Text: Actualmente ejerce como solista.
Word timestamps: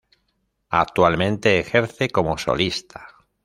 Actualmente 0.71 1.59
ejerce 1.59 2.09
como 2.09 2.35
solista. 2.39 3.07